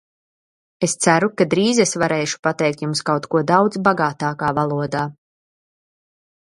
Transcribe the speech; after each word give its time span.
Es 0.87 0.95
ceru, 1.05 1.29
ka 1.41 1.47
drīz 1.51 1.81
es 1.85 1.93
varēšu 2.05 2.39
pateikt 2.47 2.81
jums 2.87 3.05
kaut 3.11 3.29
ko 3.35 3.43
daudz 3.53 3.81
bagātākā 3.91 4.53
valodā. 4.61 5.09